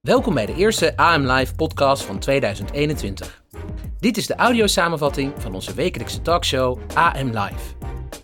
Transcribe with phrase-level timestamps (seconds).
[0.00, 3.42] Welkom bij de eerste AM Live podcast van 2021.
[3.98, 7.74] Dit is de audiosamenvatting van onze wekelijkse talkshow AM Live.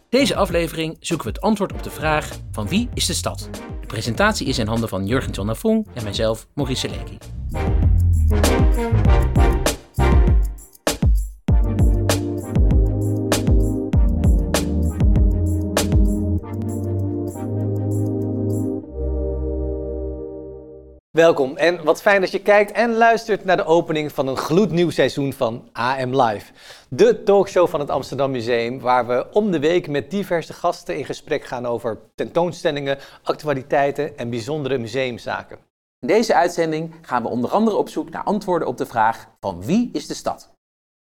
[0.08, 3.48] Deze aflevering zoeken we het antwoord op de vraag van wie is de stad?
[3.80, 7.18] De presentatie is in handen van Jurgen John Lafong en mijzelf, Maurice Seleki.
[21.12, 24.90] Welkom en wat fijn dat je kijkt en luistert naar de opening van een gloednieuw
[24.90, 26.52] seizoen van AM Live.
[26.88, 31.04] De talkshow van het Amsterdam Museum waar we om de week met diverse gasten in
[31.04, 35.58] gesprek gaan over tentoonstellingen, actualiteiten en bijzondere museumzaken.
[35.98, 39.64] In deze uitzending gaan we onder andere op zoek naar antwoorden op de vraag van
[39.64, 40.54] wie is de stad?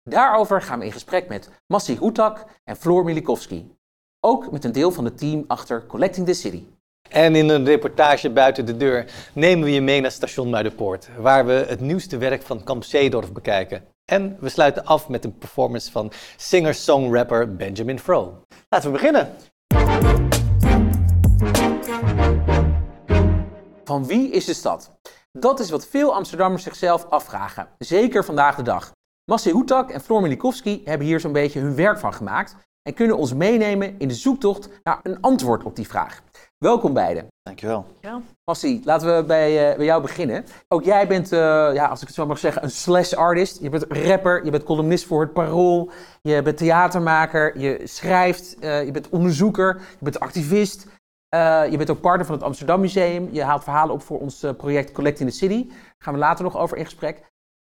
[0.03, 3.77] Daarover gaan we in gesprek met Massi Hoetak en Floor Milikowski.
[4.21, 6.65] Ook met een deel van het team achter Collecting the City.
[7.11, 11.47] En in een reportage buiten de deur nemen we je mee naar station Muidenpoort, waar
[11.47, 13.85] we het nieuwste werk van Kamp Zeedorf bekijken.
[14.05, 18.43] En we sluiten af met een performance van singer-songwrapper Benjamin Fro.
[18.69, 19.35] Laten we beginnen.
[23.85, 24.93] Van wie is de stad?
[25.33, 28.93] Dat is wat veel Amsterdammers zichzelf afvragen, zeker vandaag de dag.
[29.31, 33.17] Massi Hoetak en Floor Milikowski hebben hier zo'n beetje hun werk van gemaakt en kunnen
[33.17, 36.23] ons meenemen in de zoektocht naar een antwoord op die vraag.
[36.65, 37.27] Welkom beiden.
[37.43, 37.87] Dankjewel.
[38.45, 40.45] Massie, laten we bij, uh, bij jou beginnen.
[40.69, 41.39] Ook jij bent, uh,
[41.75, 43.61] ja, als ik het zo mag zeggen, een slash artist.
[43.61, 45.91] Je bent rapper, je bent columnist voor het Parool,
[46.23, 50.87] je bent theatermaker, je schrijft, uh, je bent onderzoeker, je bent activist.
[51.71, 53.29] je bent ook partner van het Amsterdam Museum.
[53.33, 55.69] Je haalt verhalen op voor ons project Collect in the City.
[55.69, 57.23] Daar gaan we later nog over in gesprek.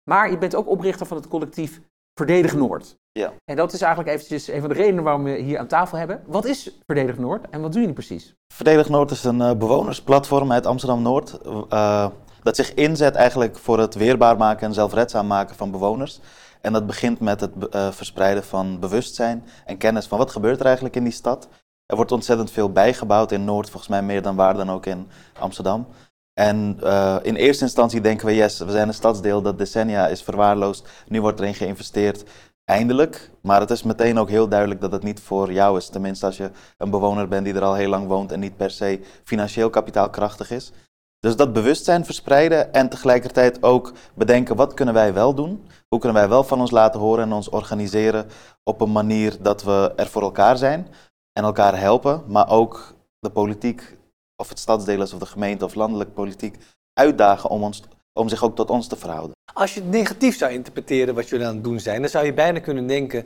[0.10, 1.82] Maar je bent ook oprichter van het collectief
[2.22, 2.98] Verdedig Noord.
[3.12, 3.34] Ja.
[3.46, 6.24] En dat is eigenlijk eventjes een van de redenen waarom we hier aan tafel hebben.
[6.28, 8.34] Wat is Verdedig Noord en wat doen jullie precies?
[8.54, 11.40] Verdedig Noord is een uh, bewonersplatform uit Amsterdam-Noord.
[11.46, 12.08] Uh,
[12.44, 16.20] dat zich inzet eigenlijk voor het weerbaar maken en zelfredzaam maken van bewoners.
[16.62, 20.66] En dat begint met het uh, verspreiden van bewustzijn en kennis van wat gebeurt er
[20.66, 21.48] eigenlijk in die stad.
[21.86, 25.08] Er wordt ontzettend veel bijgebouwd in Noord, volgens mij meer dan waar dan ook in
[25.40, 25.88] Amsterdam.
[26.34, 30.22] En uh, in eerste instantie denken we, yes, we zijn een stadsdeel dat decennia is
[30.22, 30.90] verwaarloosd.
[31.08, 32.24] Nu wordt erin geïnvesteerd.
[32.66, 33.32] Eindelijk.
[33.42, 35.90] Maar het is meteen ook heel duidelijk dat het niet voor jou is.
[35.90, 38.72] Tenminste, als je een bewoner bent die er al heel lang woont en niet per
[38.72, 40.72] se financieel kapitaalkrachtig is.
[41.20, 45.66] Dus dat bewustzijn verspreiden en tegelijkertijd ook bedenken wat kunnen wij wel doen?
[45.88, 48.26] Hoe kunnen wij wel van ons laten horen en ons organiseren
[48.64, 50.88] op een manier dat we er voor elkaar zijn
[51.34, 53.98] en elkaar helpen, maar ook de politiek
[54.42, 56.58] of het stadsdeel is of de gemeente of landelijke politiek
[56.94, 59.36] uitdagen om, ons, om zich ook tot ons te verhouden.
[59.54, 62.34] Als je het negatief zou interpreteren wat jullie aan het doen zijn, dan zou je
[62.34, 63.26] bijna kunnen denken,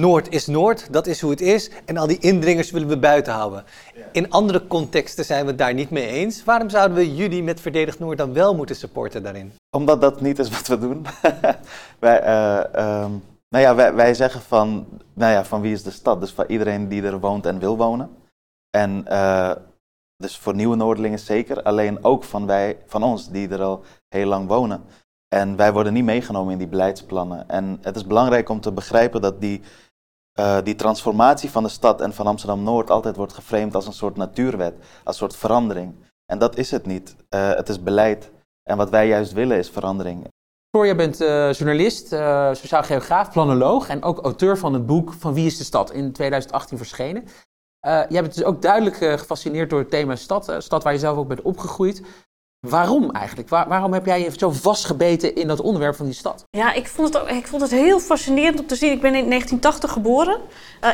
[0.00, 3.32] Noord is Noord, dat is hoe het is en al die indringers willen we buiten
[3.32, 3.64] houden.
[4.12, 6.44] In andere contexten zijn we het daar niet mee eens.
[6.44, 9.52] Waarom zouden we jullie met Verdedigd Noord dan wel moeten supporten daarin?
[9.76, 11.06] Omdat dat niet is wat we doen.
[11.98, 15.90] wij, uh, um, nou ja, wij, wij, zeggen van, nou ja, van wie is de
[15.90, 16.20] stad?
[16.20, 18.10] Dus van iedereen die er woont en wil wonen.
[18.70, 19.52] En uh,
[20.22, 24.26] dus voor nieuwe Noordelingen zeker, alleen ook van, wij, van ons die er al heel
[24.26, 24.84] lang wonen.
[25.28, 27.48] En wij worden niet meegenomen in die beleidsplannen.
[27.48, 29.60] En het is belangrijk om te begrijpen dat die,
[30.40, 34.16] uh, die transformatie van de stad en van Amsterdam-Noord altijd wordt geframed als een soort
[34.16, 35.94] natuurwet, als een soort verandering.
[36.26, 37.16] En dat is het niet.
[37.34, 38.30] Uh, het is beleid.
[38.62, 40.28] En wat wij juist willen is verandering.
[40.70, 42.08] Floor, je bent uh, journalist,
[42.58, 46.12] sociaal geograaf, planoloog en ook auteur van het boek Van Wie is de Stad in
[46.12, 47.24] 2018 verschenen.
[47.86, 50.92] Uh, jij bent dus ook duidelijk uh, gefascineerd door het thema stad, uh, stad waar
[50.92, 52.02] je zelf ook bent opgegroeid.
[52.68, 53.48] Waarom eigenlijk?
[53.48, 56.44] Waar, waarom heb jij je zo vastgebeten in dat onderwerp van die stad?
[56.50, 58.92] Ja, ik vond het, ook, ik vond het heel fascinerend om te zien.
[58.92, 60.38] Ik ben in 1980 geboren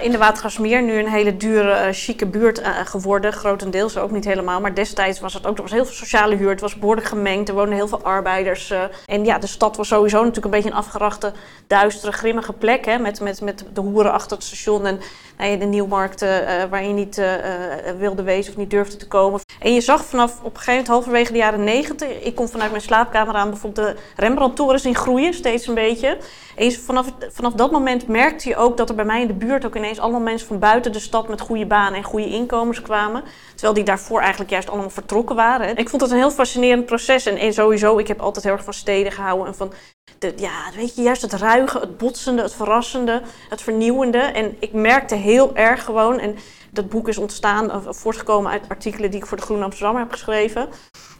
[0.03, 0.83] in de Watergasmeer.
[0.83, 3.33] Nu een hele dure, chique buurt geworden.
[3.33, 4.61] Grotendeels ook niet helemaal.
[4.61, 5.57] Maar destijds was het ook.
[5.57, 6.51] Er was heel veel sociale huur.
[6.51, 7.49] Het was behoorlijk gemengd.
[7.49, 8.73] Er woonden heel veel arbeiders.
[9.07, 11.33] en ja, de stad was sowieso natuurlijk een beetje een afgerachte,
[11.67, 12.85] duistere, grimmige plek.
[12.85, 14.87] Hè, met, met, met de hoeren achter het station.
[14.87, 15.01] En
[15.39, 17.23] de nieuwmarkten waar je niet
[17.99, 19.41] wilde wezen of niet durfde te komen.
[19.61, 22.23] En je zag vanaf op een gegeven moment, halverwege de jaren 90.
[22.23, 26.19] Ik kon vanuit mijn slaapkamer aan bijvoorbeeld de Rembrandt-toren zien groeien, steeds een beetje.
[26.57, 29.67] En vanaf, vanaf dat moment merkte je ook dat er bij mij in de buurt
[29.67, 33.23] ook ineens allemaal mensen van buiten de stad met goede banen en goede inkomens kwamen.
[33.51, 35.77] Terwijl die daarvoor eigenlijk juist allemaal vertrokken waren.
[35.77, 37.27] Ik vond het een heel fascinerend proces.
[37.27, 39.47] En, en sowieso, ik heb altijd heel erg van steden gehouden.
[39.47, 39.73] En van,
[40.37, 44.19] ja, weet je, juist het ruige, het botsende, het verrassende, het vernieuwende.
[44.19, 46.37] En ik merkte heel erg gewoon, en
[46.71, 50.13] dat boek is ontstaan, of voortgekomen uit artikelen die ik voor de Groene Amsterdammer heb
[50.13, 50.69] geschreven.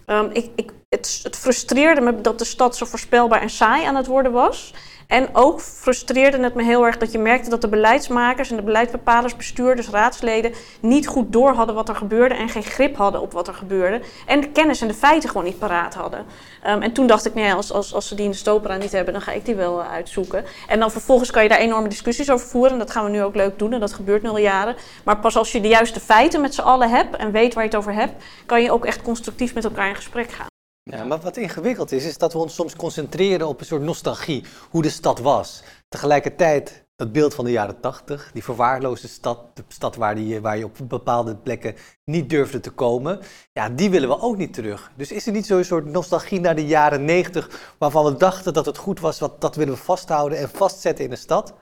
[0.07, 3.97] Um, ik, ik, het, het frustreerde me dat de stad zo voorspelbaar en saai aan
[3.97, 4.75] het worden was.
[5.09, 8.63] En ook frustreerde het me heel erg dat je merkte dat de beleidsmakers en de
[8.63, 13.33] beleidsbepalers, bestuurders, raadsleden niet goed door hadden wat er gebeurde en geen grip hadden op
[13.33, 14.01] wat er gebeurde.
[14.27, 16.25] En de kennis en de feiten gewoon niet paraat hadden.
[16.63, 18.77] Ehm, en toen dacht ik, nou ja, als, als, als ze die in de Stopera
[18.77, 20.45] niet hebben, dan ga ik die wel uh, uitzoeken.
[20.67, 22.73] En dan vervolgens kan je daar enorme discussies over voeren.
[22.73, 24.77] En dat gaan we nu ook leuk doen en dat gebeurt nu al jaren.
[25.05, 27.71] Maar pas als je de juiste feiten met z'n allen hebt en weet waar je
[27.71, 30.47] het over hebt, kan je ook echt constructief met elkaar in gesprek gaan.
[30.91, 34.45] Ja, maar wat ingewikkeld is, is dat we ons soms concentreren op een soort nostalgie,
[34.71, 35.63] hoe de stad was.
[35.89, 40.59] Tegelijkertijd dat beeld van de jaren tachtig, die verwaarloosde stad, de stad waar, die, waar
[40.59, 41.75] je op bepaalde plekken
[42.05, 43.21] niet durfde te komen,
[43.53, 44.91] ja, die willen we ook niet terug.
[44.97, 48.67] Dus is er niet zo'n soort nostalgie naar de jaren negentig, waarvan we dachten dat
[48.67, 51.55] het goed was, wat, dat willen we vasthouden en vastzetten in de stad?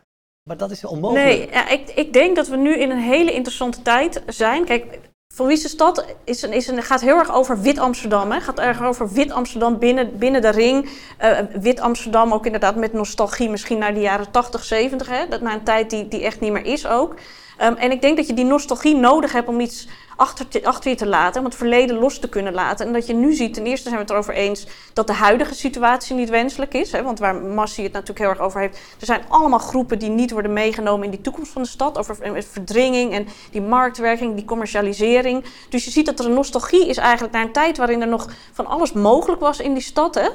[0.43, 1.27] Maar dat is onmogelijk.
[1.27, 4.65] Nee, ja, ik, ik denk dat we nu in een hele interessante tijd zijn.
[4.65, 5.01] Kijk,
[5.37, 8.33] van Wiese stad is een, is een, gaat heel erg over wit Amsterdam.
[8.33, 10.89] Het gaat erg over wit Amsterdam binnen, binnen de ring.
[11.25, 15.09] Uh, wit Amsterdam ook inderdaad met nostalgie misschien naar de jaren 80, 70.
[15.09, 15.29] Hè?
[15.29, 17.15] Dat naar een tijd die, die echt niet meer is ook.
[17.63, 20.91] Um, en ik denk dat je die nostalgie nodig hebt om iets achter, te, achter
[20.91, 22.87] je te laten, om het verleden los te kunnen laten.
[22.87, 25.55] En dat je nu ziet, ten eerste zijn we het erover eens dat de huidige
[25.55, 26.93] situatie niet wenselijk is.
[26.93, 30.11] Hè, want waar Massie het natuurlijk heel erg over heeft, er zijn allemaal groepen die
[30.11, 31.99] niet worden meegenomen in die toekomst van de stad.
[31.99, 35.45] Over verdringing en die marktwerking, die commercialisering.
[35.69, 38.31] Dus je ziet dat er een nostalgie is eigenlijk naar een tijd waarin er nog
[38.53, 40.15] van alles mogelijk was in die stad.
[40.15, 40.29] Hè.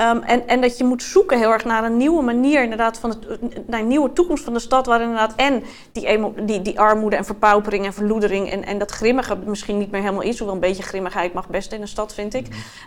[0.00, 3.14] Um, en, en dat je moet zoeken heel erg naar een nieuwe manier, inderdaad, van
[3.66, 5.62] naar een nieuwe toekomst van de stad, waar inderdaad en
[5.92, 10.00] die, die, die armoede en verpaupering en verloedering en, en dat grimmige misschien niet meer
[10.00, 12.46] helemaal is, hoewel een beetje grimmigheid mag best in een stad, vind ik.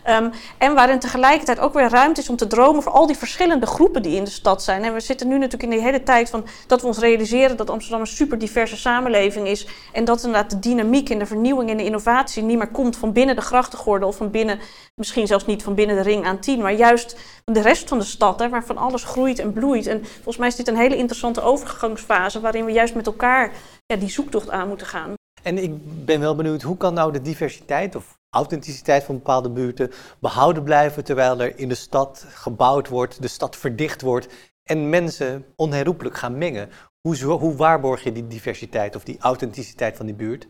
[0.10, 3.66] Um, en waarin tegelijkertijd ook weer ruimte is om te dromen voor al die verschillende
[3.66, 4.84] groepen die in de stad zijn.
[4.84, 7.70] En we zitten nu natuurlijk in die hele tijd van dat we ons realiseren dat
[7.70, 11.78] Amsterdam een super diverse samenleving is en dat inderdaad de dynamiek en de vernieuwing en
[11.78, 14.60] de innovatie niet meer komt van binnen de grachtengordel of van binnen,
[14.96, 16.97] misschien zelfs niet van binnen de ring aan tien, maar juist
[17.44, 19.88] de rest van de stad, hè, waarvan alles groeit en bloeit.
[19.88, 23.54] En volgens mij is dit een hele interessante overgangsfase waarin we juist met elkaar
[23.86, 25.14] ja, die zoektocht aan moeten gaan.
[25.44, 29.92] En ik ben wel benieuwd, hoe kan nou de diversiteit of authenticiteit van bepaalde buurten
[30.20, 34.28] behouden blijven terwijl er in de stad gebouwd wordt, de stad verdicht wordt
[34.64, 36.70] en mensen onherroepelijk gaan mengen?
[37.08, 40.48] Hoe, hoe waarborg je die diversiteit of die authenticiteit van die buurt?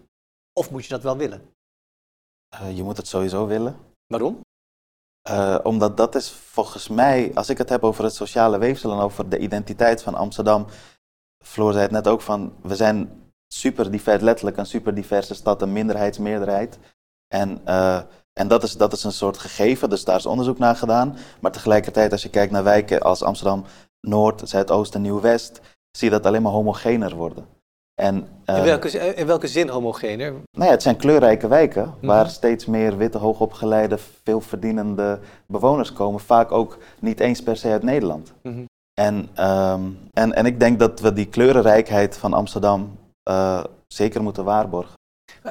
[0.53, 1.41] Of moet je dat wel willen?
[2.53, 3.75] Uh, je moet het sowieso willen.
[4.07, 4.39] Waarom?
[5.29, 8.99] Uh, omdat dat is volgens mij, als ik het heb over het sociale weefsel en
[8.99, 10.65] over de identiteit van Amsterdam.
[11.43, 15.61] Floor zei het net ook van, we zijn super divers, letterlijk een super diverse stad,
[15.61, 16.79] een minderheidsmeerderheid.
[17.27, 18.01] En, uh,
[18.33, 21.17] en dat, is, dat is een soort gegeven, dus daar is onderzoek naar gedaan.
[21.41, 23.65] Maar tegelijkertijd, als je kijkt naar wijken als Amsterdam
[24.01, 27.56] Noord, Zuidoost en Nieuw-West, zie je dat alleen maar homogener worden.
[28.01, 30.31] En, uh, in, welke, in welke zin homogener?
[30.31, 32.07] Nou ja, het zijn kleurrijke wijken mm -hmm.
[32.07, 36.19] waar steeds meer witte, hoogopgeleide, veelverdienende bewoners komen.
[36.19, 38.33] Vaak ook niet eens per se uit Nederland.
[38.41, 38.65] Mm -hmm.
[38.93, 39.15] en,
[39.47, 42.97] um, en, en ik denk dat we die kleurenrijkheid van Amsterdam
[43.29, 44.93] uh, zeker moeten waarborgen.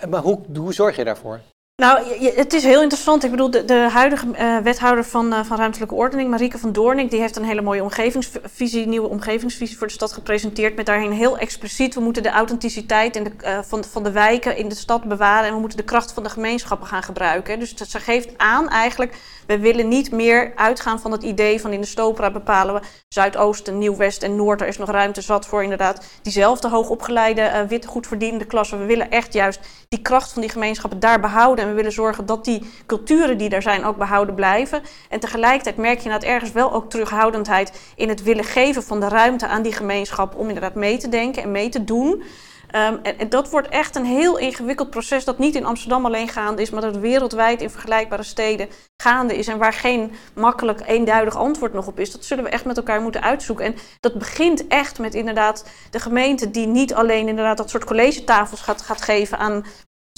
[0.09, 1.41] Maar hoe, hoe zorg je daarvoor?
[1.83, 3.25] Nou, het is heel interessant.
[3.25, 7.11] Ik bedoel, de, de huidige uh, wethouder van, uh, van ruimtelijke ordening, Marieke van Doornik,
[7.11, 10.77] die heeft een hele mooie omgevingsvisie, nieuwe omgevingsvisie voor de stad gepresenteerd.
[10.77, 14.69] Met daarin heel expliciet, we moeten de authenticiteit de, uh, van, van de wijken in
[14.69, 17.59] de stad bewaren en we moeten de kracht van de gemeenschappen gaan gebruiken.
[17.59, 21.81] Dus ze geeft aan eigenlijk, we willen niet meer uitgaan van het idee van in
[21.81, 24.61] de Stopera bepalen we Zuidoosten, Nieuw-West en Noord.
[24.61, 28.77] Er is nog ruimte zat voor inderdaad diezelfde hoogopgeleide, witte, goed verdiende klasse.
[28.77, 31.66] We willen echt juist die kracht van die gemeenschappen daar behouden.
[31.67, 34.83] En we willen zorgen dat die culturen die er zijn ook behouden blijven.
[35.09, 39.09] En tegelijkertijd merk je dat ergens wel ook terughoudendheid in het willen geven van de
[39.09, 42.23] ruimte aan die gemeenschap om inderdaad mee te denken en mee te doen.
[42.77, 46.29] Um, en, en, dat wordt echt een heel ingewikkeld proces dat niet in Amsterdam alleen
[46.29, 51.37] gaande is, maar dat wereldwijd in vergelijkbare steden gaande is en waar geen makkelijk eenduidig
[51.37, 52.13] antwoord nog op is.
[52.13, 53.65] Dat zullen we echt met elkaar moeten uitzoeken.
[53.65, 58.61] En dat begint echt met inderdaad de gemeente die niet alleen inderdaad dat soort collegetafels
[58.61, 59.65] gaat, gaat geven aan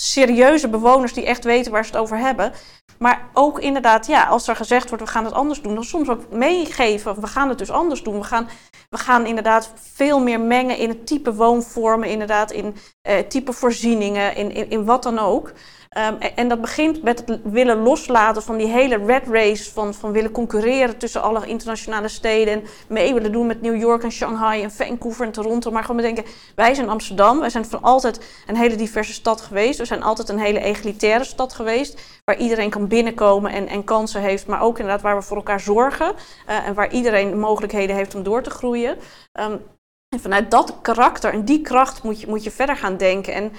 [0.01, 2.53] serieuze bewoners die echt weten waar ze het over hebben.
[2.99, 6.09] Maar ook inderdaad, ja, als er gezegd wordt we gaan het anders doen, dan soms
[6.09, 8.19] ook meegeven, we gaan het dus anders doen.
[8.19, 8.49] We gaan,
[8.89, 12.77] we gaan inderdaad veel meer mengen in het type woonvormen, inderdaad in
[13.09, 15.53] uh, type voorzieningen, in, in, in wat dan ook.
[15.99, 20.13] Um, en dat begint met het willen loslaten van die hele red race, van, van
[20.13, 24.63] willen concurreren tussen alle internationale steden en mee willen doen met New York en Shanghai
[24.63, 25.71] en Vancouver en Toronto.
[25.71, 26.25] Maar gewoon denken,
[26.55, 29.79] wij zijn Amsterdam, wij zijn van altijd een hele diverse stad geweest.
[29.79, 34.21] We zijn altijd een hele egalitaire stad geweest, waar iedereen kan binnenkomen en, en kansen
[34.21, 36.13] heeft, maar ook inderdaad waar we voor elkaar zorgen
[36.49, 38.99] uh, en waar iedereen mogelijkheden heeft om door te groeien.
[39.41, 39.61] Um,
[40.09, 43.35] en vanuit dat karakter en die kracht moet je, moet je verder gaan denken.
[43.35, 43.53] En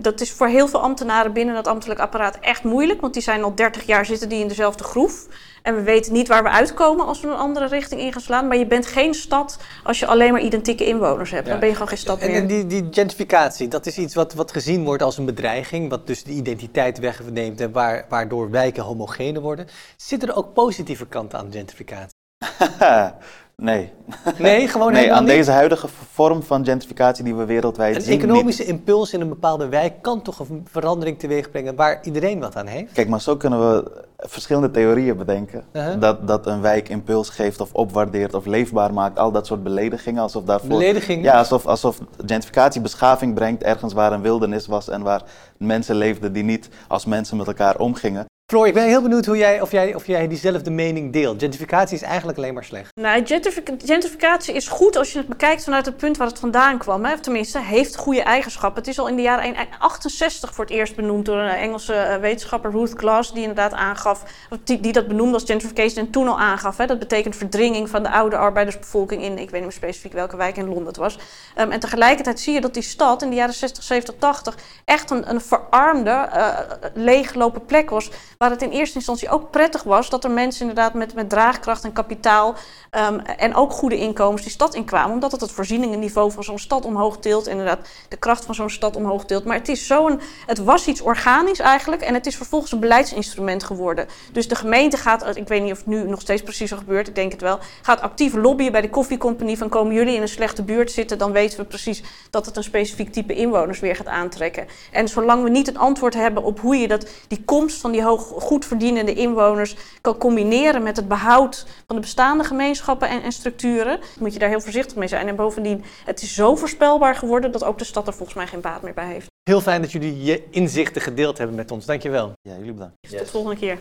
[0.00, 3.42] Dat is voor heel veel ambtenaren binnen het ambtelijk apparaat echt moeilijk, want die zijn
[3.42, 5.26] al 30 jaar zitten die in dezelfde groef.
[5.62, 8.48] En we weten niet waar we uitkomen als we een andere richting in gaan slaan.
[8.48, 11.44] Maar je bent geen stad als je alleen maar identieke inwoners hebt.
[11.44, 11.50] Ja.
[11.50, 12.40] Dan ben je gewoon geen stad En, meer.
[12.40, 16.06] en die, die gentrificatie, dat is iets wat, wat gezien wordt als een bedreiging, wat
[16.06, 19.66] dus de identiteit wegneemt en waar, waardoor wijken homogener worden.
[19.96, 22.16] Zitten er ook positieve kanten aan gentrificatie?
[23.56, 23.92] nee.
[24.38, 25.32] Nee, gewoon nee, aan niet.
[25.32, 28.10] deze huidige vorm van gentrificatie die we wereldwijd Een zien.
[28.10, 28.22] niet.
[28.22, 32.56] economische impuls in een bepaalde wijk kan toch een verandering teweeg brengen waar iedereen wat
[32.56, 32.92] aan heeft?
[32.92, 35.64] Kijk, maar zo kunnen we verschillende theorieën bedenken.
[35.72, 36.00] Uh-huh.
[36.00, 39.18] dat, dat een wijk impuls geeft of opwaardeert of leefbaar maakt.
[39.18, 40.22] Al dat soort beledigingen.
[40.22, 40.68] Alsof daarvoor...
[40.68, 41.24] Belediging?
[41.24, 45.22] Ja, alsof, alsof gentrificatie beschaving brengt ergens waar een wildernis was en waar
[45.58, 48.24] mensen leefden die niet als mensen met elkaar omgingen.
[48.46, 51.40] Floor, ik ben heel benieuwd hoe jij, of, jij, of jij diezelfde mening deelt.
[51.40, 52.90] Gentrificatie is eigenlijk alleen maar slecht.
[52.94, 56.78] Nou, gentrific- gentrificatie is goed als je het bekijkt vanuit het punt waar het vandaan
[56.78, 57.04] kwam.
[57.04, 57.18] Hè.
[57.20, 58.82] Tenminste, heeft goede eigenschappen.
[58.82, 62.20] Het is al in de jaren 68 voor het eerst benoemd door een Engelse eh,
[62.20, 64.22] wetenschapper, Ruth Glass, die inderdaad aangaf,
[64.64, 66.76] die, die dat benoemde als gentrification en toen al aangaf.
[66.76, 66.86] Hè.
[66.86, 70.56] Dat betekent verdringing van de oude arbeidersbevolking in, ik weet niet meer specifiek welke wijk
[70.56, 71.18] in Londen het was.
[71.54, 75.10] Ehm, en tegelijkertijd zie je dat die stad in de jaren 60, 70, 80 echt
[75.10, 76.58] een, een verarmde, eh,
[76.94, 78.10] leeggelopen plek was.
[78.44, 81.84] Waar het in eerste instantie ook prettig was dat er mensen inderdaad met, met draagkracht
[81.84, 82.54] en kapitaal
[82.90, 85.12] ehm, en ook goede inkomens die stad inkwamen.
[85.12, 87.46] Omdat het het voorzieningenniveau van zo'n stad omhoog tilt.
[87.46, 89.44] Inderdaad, de kracht van zo'n stad omhoog tilt.
[89.44, 93.64] Maar het, is zo'n, het was iets organisch eigenlijk en het is vervolgens een beleidsinstrument
[93.64, 94.06] geworden.
[94.32, 97.08] Dus de gemeente gaat, ik weet niet of het nu nog steeds precies zo gebeurt,
[97.08, 100.28] ik denk het wel, gaat actief lobbyen bij de koffiecompagnie van komen jullie in een
[100.28, 104.06] slechte buurt zitten, dan weten we precies dat het een specifiek type inwoners weer gaat
[104.06, 104.66] aantrekken.
[104.92, 108.02] En zolang we niet een antwoord hebben op hoe je dat, die komst van die
[108.02, 113.32] hoog, goed verdienende inwoners kan combineren met het behoud van de bestaande gemeenschappen en, en
[113.32, 115.28] structuren, moet je daar heel voorzichtig mee zijn.
[115.28, 118.60] En bovendien, het is zo voorspelbaar geworden dat ook de stad er volgens mij geen
[118.60, 119.26] baat meer bij heeft.
[119.42, 121.86] Heel fijn dat jullie je inzichten gedeeld hebben met ons.
[121.86, 122.32] Dankjewel.
[122.40, 122.94] Ja, jullie bedankt.
[123.00, 123.78] Tot de volgende keer.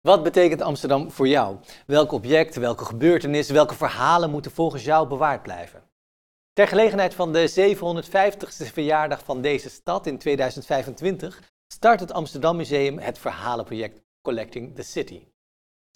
[0.00, 1.56] Wat betekent Amsterdam voor jou?
[1.86, 5.82] Welk object, welke gebeurtenis, welke verhalen moeten volgens jou bewaard blijven?
[6.56, 12.98] Ter gelegenheid van de 750ste verjaardag van deze stad in 2025 start het Amsterdam Museum
[12.98, 15.26] het verhalenproject Collecting the City.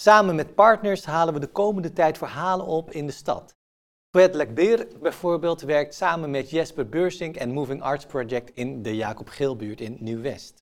[0.03, 3.57] Samen met partners halen we de komende tijd verhalen op in de stad.
[4.11, 9.29] Poet Lekbeer bijvoorbeeld werkt samen met Jesper Beursink en Moving Arts Project in de Jacob
[9.29, 10.63] Geelbuurt in Nieuw-West.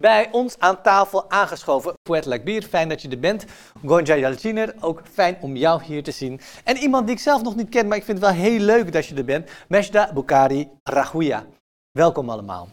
[0.00, 3.44] Bij ons aan tafel aangeschoven, Poet Lekbier, fijn dat je er bent.
[3.86, 6.40] Gonja Yalciner, ook fijn om jou hier te zien.
[6.64, 8.92] En iemand die ik zelf nog niet ken, maar ik vind het wel heel leuk
[8.92, 11.46] dat je er bent, Meshda Bukhari Rahuya.
[11.90, 12.68] Welkom allemaal.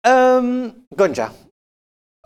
[0.00, 1.30] Ehm Gonja,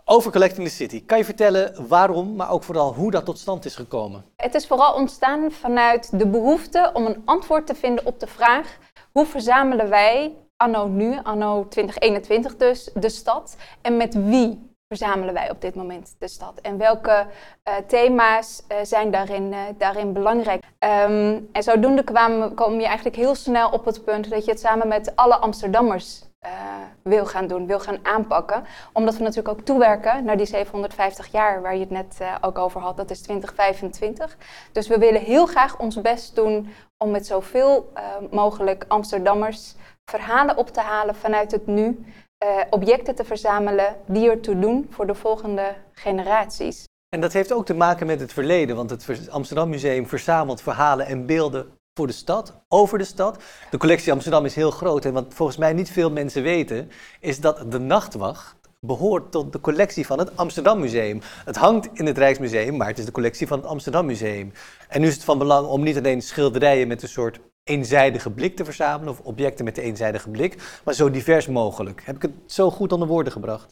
[0.05, 1.05] over Collecting the City.
[1.05, 4.25] Kan je vertellen waarom, maar ook vooral hoe dat tot stand is gekomen?
[4.35, 8.77] Het is vooral ontstaan vanuit de behoefte om een antwoord te vinden op de vraag:
[9.11, 13.55] hoe verzamelen wij anno nu, anno 2021 dus, de stad?
[13.81, 16.59] En met wie verzamelen wij op dit moment de stad?
[16.61, 17.25] En welke
[17.63, 20.63] eh, thema's eh, zijn daarin, eh, daarin belangrijk?
[20.79, 24.59] Ehm, en zodoende kwam, kom je eigenlijk heel snel op het punt dat je het
[24.59, 26.29] samen met alle Amsterdammers
[27.03, 28.63] wil gaan doen, wil gaan aanpakken.
[28.93, 32.81] Omdat we natuurlijk ook toewerken naar die 750 jaar waar je het net ook over
[32.81, 32.97] had.
[32.97, 34.37] Dat is 2025.
[34.71, 37.91] Dus we willen heel graag ons best doen om met zoveel
[38.31, 42.05] mogelijk Amsterdammers verhalen op te halen vanuit het nu.
[42.37, 46.83] eh, objecten te verzamelen die ertoe doen voor de volgende generaties.
[47.09, 51.05] En dat heeft ook te maken met het verleden, want het Amsterdam Museum verzamelt verhalen
[51.05, 53.43] en beelden voor de stad, over de stad.
[53.69, 57.39] De collectie Amsterdam is heel groot en wat volgens mij niet veel mensen weten, is
[57.39, 61.21] dat de Nachtwacht behoort tot de collectie van het Amsterdam Museum.
[61.45, 64.51] Het hangt in het Rijksmuseum, maar het is de collectie van het Amsterdam Museum.
[64.89, 67.39] En nu is het van belang om niet alleen schilderijen met een soort
[67.71, 72.01] eenzijdige blik te verzamelen, of objecten met een eenzijdige blik, maar zo divers mogelijk.
[72.05, 73.69] Heb ik het zo goed onder woorden gebracht?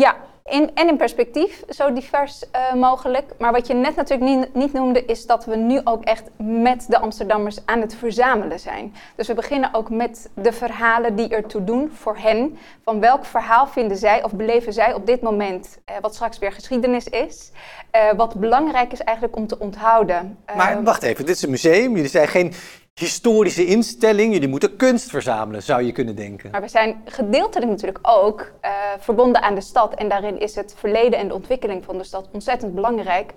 [0.00, 3.24] Ja, in, en in perspectief, zo divers eh, mogelijk.
[3.38, 6.86] Maar wat je net natuurlijk niet, niet noemde, is dat we nu ook echt met
[6.88, 8.94] de Amsterdammers aan het verzamelen zijn.
[9.16, 12.58] Dus we beginnen ook met de verhalen die ertoe doen voor hen.
[12.84, 16.52] Van welk verhaal vinden zij of beleven zij op dit moment, eh, wat straks weer
[16.52, 17.50] geschiedenis is.
[17.90, 20.38] eh, wat belangrijk is eigenlijk om te onthouden.
[20.56, 21.94] Maar wacht even, dit is een museum.
[21.94, 22.52] Jullie zijn geen
[23.00, 24.32] historische instelling.
[24.32, 26.50] Jullie moeten kunst verzamelen, zou je kunnen denken.
[26.50, 29.94] Maar we zijn gedeeltelijk natuurlijk ook eh, verbonden aan de stad.
[29.94, 33.32] En daarin is het verleden en de ontwikkeling van de stad ontzettend belangrijk.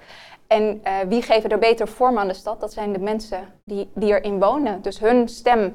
[0.47, 2.59] En eh, wie geven er beter vorm aan de stad?
[2.59, 4.81] Dat zijn de mensen die, die erin wonen.
[4.81, 5.73] Dus hun stem,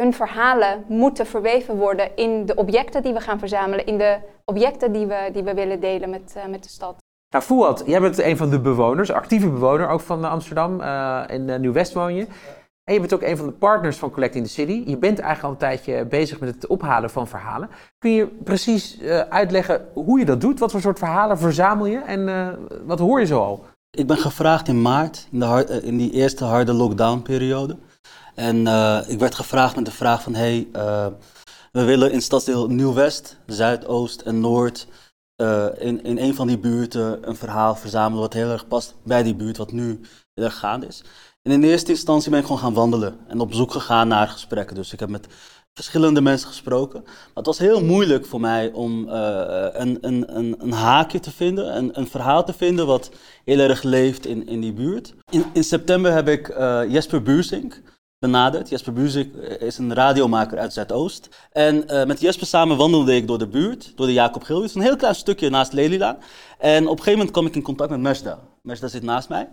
[0.00, 3.86] hun verhalen moeten verweven worden in de objecten die we gaan verzamelen.
[3.86, 6.96] In de objecten die we, die we willen delen met, eh, met de stad.
[7.32, 10.80] Nou, Fouad, jij bent een van de bewoners, actieve bewoner ook van Amsterdam.
[10.80, 12.26] eh, in Nieuw-West woon je.
[12.90, 14.82] En je bent ook een van de partners van Collecting the City.
[14.86, 17.68] Je bent eigenlijk al een tijdje bezig met het ophalen van verhalen.
[17.98, 20.58] Kun je precies eh, uitleggen hoe je dat doet?
[20.58, 22.48] Wat voor soort verhalen verzamel je en eh,
[22.86, 23.64] wat hoor je zo al?
[23.90, 27.76] Ik ben gevraagd in maart, in, de eh, in die eerste harde lockdown-periode.
[28.34, 28.58] En
[29.08, 30.68] ik werd gevraagd met de vraag van, hey,
[31.72, 34.86] we willen in stadsdeel Nieuw-West, Zuidoost en Noord,
[35.78, 39.34] in, in een van die buurten een verhaal verzamelen wat heel erg past bij die
[39.34, 40.00] buurt, wat nu
[40.34, 41.04] erg gaande is.
[41.42, 44.76] En in eerste instantie ben ik gewoon gaan wandelen en op zoek gegaan naar gesprekken.
[44.76, 45.26] Dus ik heb met
[45.74, 47.02] verschillende mensen gesproken.
[47.02, 51.30] Maar het was heel moeilijk voor mij om eh, een, een, een, een haakje te
[51.30, 53.10] vinden, een, een verhaal te vinden wat
[53.44, 55.14] heel erg leeft in, in die buurt.
[55.30, 57.82] In, in september heb ik eh, Jesper Buursink
[58.18, 58.68] benaderd.
[58.68, 61.28] Jesper Buursink eh, is een radiomaker uit Zuidoost.
[61.52, 64.74] En met Jesper samen wandelde ik door de buurt, door de Jacob Gilbuurt.
[64.74, 66.18] Een heel klein stukje naast Lelylaan.
[66.58, 68.38] En op een gegeven moment kwam ik in contact met Mesda.
[68.62, 69.48] Mesda zit naast mij.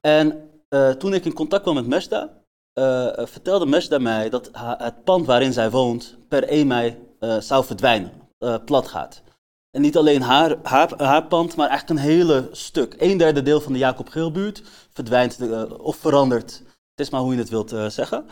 [0.00, 2.30] En eh, toen ik in contact kwam met Mesda,
[2.72, 7.64] eh, vertelde Mesda mij dat het pand waarin zij woont per 1 mei eh, zou
[7.64, 9.22] verdwijnen, eh, plat gaat.
[9.70, 12.94] En niet alleen haar, haar, haar pand, maar eigenlijk een hele stuk.
[12.98, 15.38] Een derde deel van de Jacob Geelbuurt verdwijnt
[15.78, 16.62] of verandert.
[16.94, 18.26] Het is maar hoe je het wilt eh, zeggen.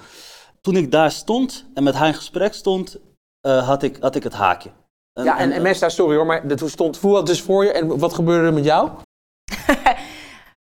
[0.61, 2.97] Toen ik daar stond en met haar in gesprek stond,
[3.41, 4.71] eh, had, ik, had ik het haakje.
[5.13, 7.73] ja, en, en Mesta, sorry hoor, maar dat stond voel het dus voor je.
[7.73, 8.91] En wat gebeurde er met jou?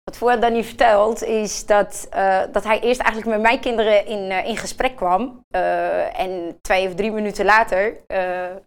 [0.09, 4.07] Wat Fouad dan niet vertelt, is dat, eh, dat hij eerst eigenlijk met mijn kinderen
[4.07, 5.45] in, eh, in gesprek kwam.
[5.51, 7.97] Eh, en twee of drie minuten later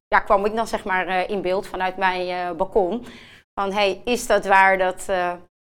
[0.07, 3.05] ja, kwam ik dan zeg maar in beeld vanuit mijn balkon.
[3.53, 5.05] Van, hey, is dat waar dat,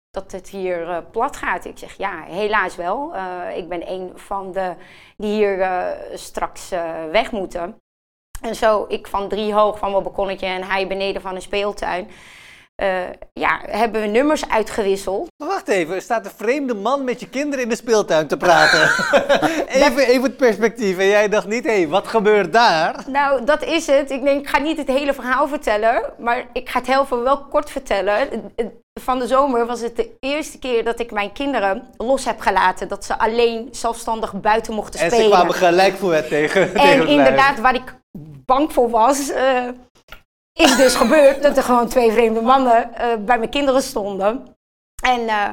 [0.10, 1.66] dat het hier plat gaat?
[1.66, 3.14] Ik zeg, ja, helaas wel.
[3.56, 4.74] Ik ben een van de
[5.18, 5.68] die hier
[6.14, 6.70] straks
[7.12, 7.78] weg moeten.
[8.42, 12.10] En zo, ik van drie hoog van mijn balkonnetje en hij beneden van een speeltuin.
[12.82, 13.02] Eh,
[13.34, 15.28] ja, hebben we nummers uitgewisseld.
[15.38, 18.38] Maar wacht even, er staat een vreemde man met je kinderen in de speeltuin te
[18.38, 18.82] praten.
[19.84, 20.98] even, even het perspectief.
[20.98, 23.04] En jij dacht niet, hé, hey, wat gebeurt daar?
[23.08, 24.12] Nou, dat is het.
[24.12, 27.24] Ik denk, ik ga niet het hele verhaal vertellen, maar ik ga het heel veel
[27.24, 28.28] wel kort vertellen.
[29.02, 32.88] Van de zomer was het de eerste keer dat ik mijn kinderen los heb gelaten.
[32.88, 35.26] Dat ze alleen zelfstandig buiten mochten En spelen.
[35.26, 37.10] ze kwamen gelijk voor het tegen, tegen het En lijf.
[37.10, 37.96] inderdaad, waar ik
[38.46, 39.64] bang voor was, eh,
[40.54, 44.56] is dus gebeurd dat er gewoon twee vreemde mannen eh, bij mijn kinderen stonden.
[45.04, 45.48] En, eh,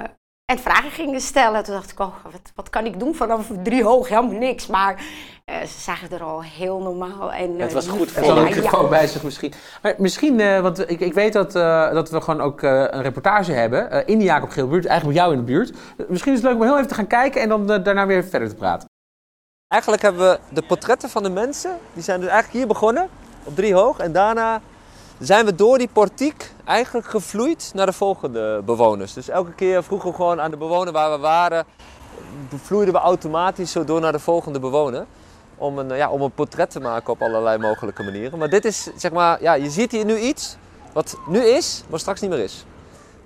[0.44, 1.64] en vragen gingen stellen.
[1.64, 4.08] Toen dacht ik, oh, wat, wat kan ik doen vanaf drie hoog?
[4.08, 4.66] Helemaal niks.
[4.66, 4.94] Maar
[5.44, 8.40] eh, ze zagen er al heel normaal en Het was goed Er voor je.
[8.40, 9.52] microfoon bij zich misschien.
[9.82, 13.02] Maar misschien, eh, want ik, ik weet dat, eh, dat we gewoon ook eh, een
[13.02, 15.72] reportage hebben eh, in de Jacob Geelbuurt, eigenlijk bij jou in de buurt.
[16.08, 18.48] Misschien is het leuk om heel even te gaan kijken en dan daarna weer verder
[18.48, 18.88] te praten.
[19.68, 23.08] Eigenlijk hebben we de portretten van de mensen, die zijn dus eigenlijk hier begonnen,
[23.44, 23.98] op drie hoog.
[23.98, 24.60] En daarna
[25.18, 29.12] zijn we door die portiek eigenlijk gevloeid naar de volgende bewoners.
[29.12, 31.64] Dus elke keer vroegen we gewoon aan de bewoner waar we waren,
[32.62, 35.06] vloeiden we automatisch zo door naar de volgende bewoner.
[35.56, 38.38] Om een, ja, om een portret te maken op allerlei mogelijke manieren.
[38.38, 40.56] Maar dit is, zeg maar, ja, je ziet hier nu iets
[40.92, 42.64] wat nu is, maar straks niet meer is.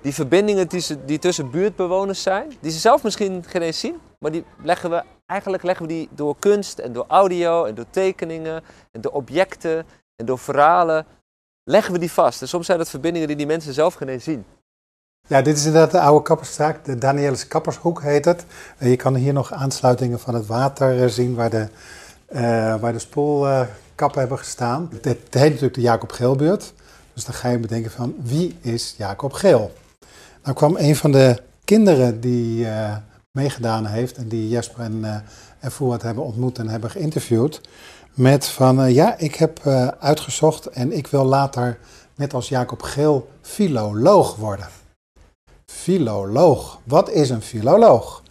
[0.01, 3.95] Die verbindingen die, ze- die tussen buurtbewoners zijn, die ze zelf misschien geen eens zien,
[4.19, 7.85] maar die leggen we, eigenlijk leggen we die door kunst en door audio en door
[7.89, 11.05] tekeningen en door objecten en door verhalen,
[11.63, 12.41] leggen we die vast.
[12.41, 14.45] En soms zijn dat verbindingen die die mensen zelf geen eens zien.
[15.27, 16.85] Ja, dit is inderdaad de oude kappersstraat.
[16.85, 18.45] De Danielis Kappershoek heet het.
[18.79, 21.67] Je kan hier nog aansluitingen van het water eh, zien waar de,
[22.25, 24.89] eh, waar de spoelkappen hebben gestaan.
[24.91, 26.73] Het heet natuurlijk de Jacob Geelbuurt.
[27.13, 29.73] Dus dan ga je bedenken van wie is Jacob Geel?
[30.43, 32.95] Nou kwam een van de kinderen die eh,
[33.31, 35.15] meegedaan heeft en die Jesper en, eh
[35.63, 37.61] en Fouad hebben ontmoet en hebben geïnterviewd.
[38.13, 41.79] Met van eh, ja, ik heb eh, uitgezocht en ik wil later
[42.15, 44.67] net als Jacob Geel filoloog worden.
[45.65, 46.79] Filoloog.
[46.83, 48.23] Wat is een filoloog?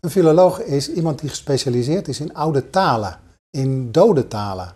[0.00, 3.18] Een filoloog is iemand die gespecialiseerd is in oude talen,
[3.50, 4.72] in dode talen.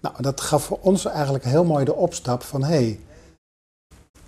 [0.00, 3.00] Nou, dat gaf voor ons eigenlijk heel mooi de opstap van hé, hey,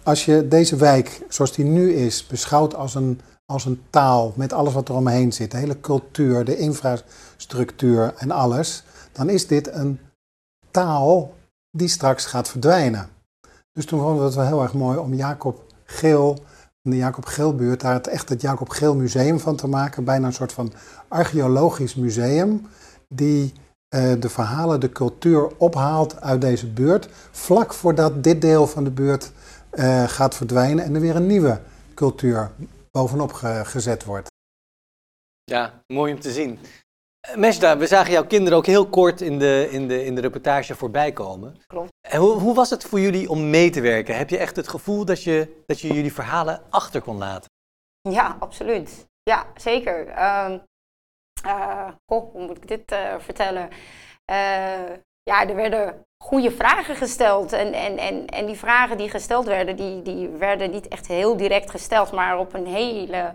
[0.03, 4.53] als je deze wijk zoals die nu is beschouwt als een, als een taal met
[4.53, 9.73] alles wat er omheen zit, de hele cultuur, de infrastructuur en alles, dan is dit
[9.73, 10.01] een
[10.71, 11.35] taal
[11.71, 13.09] die straks gaat verdwijnen.
[13.73, 16.39] Dus toen vonden we het wel heel erg mooi om Jacob Geel
[16.83, 20.05] de Jacob Geelbuurt daar het echt het Jacob Geel Museum van te maken.
[20.05, 20.73] Bijna een soort van
[21.09, 22.67] archeologisch museum
[23.09, 23.53] die
[23.89, 27.09] eh, de verhalen, de cultuur ophaalt uit deze buurt.
[27.31, 29.33] Vlak voordat dit deel van de buurt
[29.71, 31.61] eh, gaat verdwijnen en er weer een nieuwe
[31.95, 32.51] cultuur
[32.91, 34.29] bovenop ge- gezet wordt.
[35.45, 36.59] Ja, mooi om te zien.
[37.21, 40.21] Eh, Mesda, we zagen jouw kinderen ook heel kort in de, in de, in de
[40.21, 41.57] reportage voorbij komen.
[41.67, 41.91] Klopt.
[42.09, 44.17] En hoe, hoe was het voor jullie om mee te werken?
[44.17, 47.51] Heb je echt het gevoel dat je, dat je jullie verhalen achter kon laten?
[48.01, 49.07] Ja, absoluut.
[49.23, 50.07] Ja, zeker.
[50.09, 50.59] Ehm,
[51.45, 53.69] eh, goh, hoe moet ik dit eh, vertellen?
[55.31, 57.53] Ja, er werden goede vragen gesteld.
[57.53, 61.37] En, en, en, en die vragen die gesteld werden, die, die werden niet echt heel
[61.37, 63.35] direct gesteld, maar op een hele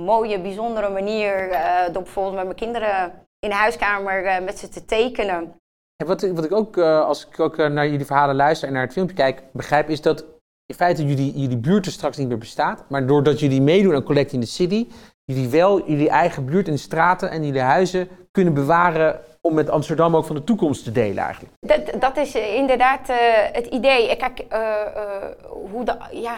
[0.00, 1.50] mooie, bijzondere manier.
[1.50, 5.54] eh, door bijvoorbeeld met mijn kinderen in de huiskamer eh, met ze te tekenen.
[5.96, 8.82] En wat, wat ik ook, eh, als ik ook naar jullie verhalen luister en naar
[8.82, 10.24] het filmpje kijk, begrijp, is dat
[10.66, 12.84] in feite jullie, jullie buurt er straks niet meer bestaat.
[12.88, 14.88] Maar doordat jullie meedoen aan Collect in the City,
[15.24, 20.16] jullie wel jullie eigen buurt en straten en jullie huizen kunnen bewaren om met Amsterdam
[20.16, 21.54] ook van de toekomst te delen eigenlijk.
[21.60, 23.16] Dat, dat is eh, inderdaad eh,
[23.52, 24.08] het idee.
[24.08, 24.38] Eh, Kijk,
[25.46, 26.36] hoe de, ja,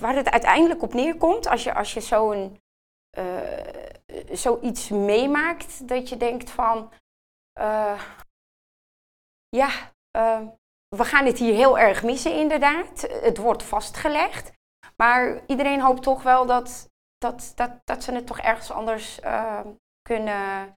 [0.00, 2.60] waar het uiteindelijk op neerkomt, als je, als je zo'n,
[4.30, 6.92] zoiets meemaakt, dat je denkt van,
[9.48, 9.70] ja,
[10.88, 13.08] we gaan het hier heel erg missen inderdaad.
[13.22, 14.52] Het wordt vastgelegd.
[14.96, 19.20] Maar iedereen hoopt toch wel dat, dat, dat, dat ze het toch ergens anders
[20.02, 20.76] kunnen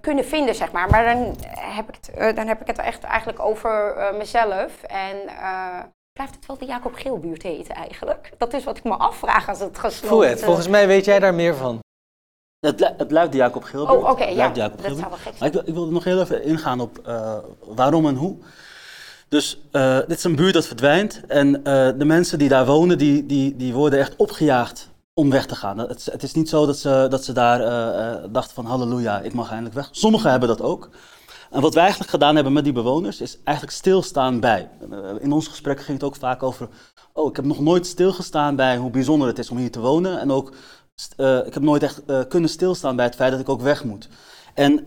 [0.00, 0.90] kunnen vinden, zeg maar.
[0.90, 4.82] Maar dan heb ik het, eh, dan heb ik het echt eigenlijk over eh, mezelf.
[4.82, 5.80] En eh,
[6.12, 8.32] blijft het wel de Jacob Geelbuurt heten eigenlijk?
[8.38, 10.26] Dat is wat ik me afvraag als het gesloten...
[10.26, 11.82] Fouet, volgens mij weet jij daar meer van.
[12.64, 13.98] Het, het blijft de Jacob Gilbert.
[13.98, 14.50] Oh, oké, ja.
[14.54, 16.98] Jacob Dat zou wel gek Maar ik, wil, ik wil nog heel even ingaan op
[16.98, 18.36] eh, waarom en hoe.
[19.28, 21.20] Dus eh, dit is een buurt dat verdwijnt.
[21.26, 25.46] En eh, de mensen die daar wonen, die, die, die worden echt opgejaagd om weg
[25.46, 25.78] te gaan.
[25.78, 29.20] Het, het is niet zo dat ze, dat ze daar eh, eh, dachten van halleluja,
[29.20, 29.88] ik mag eindelijk weg.
[29.90, 30.90] Sommigen hebben dat ook.
[31.50, 34.68] En wat wij eigenlijk gedaan hebben met die bewoners, is eigenlijk stilstaan bij.
[34.90, 36.68] Eh, in ons gesprek ging het ook vaak over,
[37.12, 40.20] oh, ik heb nog nooit stilgestaan bij hoe bijzonder het is om hier te wonen.
[40.20, 40.52] En ook,
[41.46, 44.08] ik heb nooit echt kunnen stilstaan bij het feit dat ik ook weg moet.
[44.54, 44.86] En,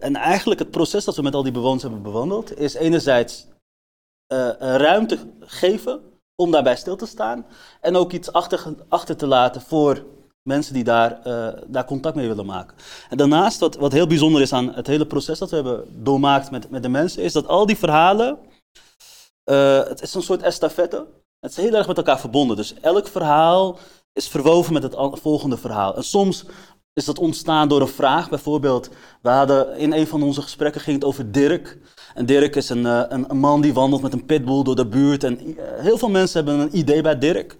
[0.00, 3.46] en eigenlijk het proces dat we met al die bewoners hebben bewandeld, is enerzijds
[4.58, 6.11] ruimte geven
[6.42, 7.46] om daarbij stil te staan.
[7.80, 10.04] En ook iets achter, achter te laten voor
[10.42, 12.76] mensen die daar, eh, daar contact mee willen maken.
[13.10, 16.50] En daarnaast, wat, wat heel bijzonder is aan het hele proces dat we hebben doormaakt
[16.50, 18.38] met, met de mensen, is dat al die verhalen,
[19.44, 21.06] eh, het is een soort estafette.
[21.40, 22.56] Het is heel erg met elkaar verbonden.
[22.56, 23.78] Dus elk verhaal
[24.12, 25.96] is verwoven met het volgende verhaal.
[25.96, 26.44] En soms
[26.92, 28.28] is dat ontstaan door een vraag.
[28.28, 28.88] Bijvoorbeeld,
[29.22, 31.78] we hadden in een van onze gesprekken ging het over Dirk.
[32.14, 34.86] En Dirk is een, eh, een, een man die wandelt met een pitbull door de
[34.86, 35.24] buurt.
[35.24, 37.56] En eh, heel veel mensen hebben een idee bij Dirk.